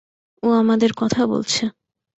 ও 0.43 0.47
আমাদের 0.53 0.91
কথা 0.93 1.21
বলছে। 1.27 1.63